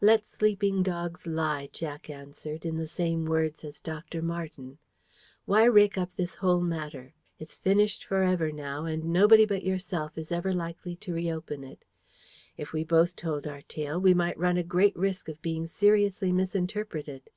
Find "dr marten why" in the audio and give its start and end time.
3.78-5.64